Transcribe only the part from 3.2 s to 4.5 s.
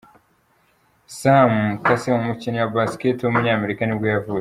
w’umunyamerika nibwo yavutse.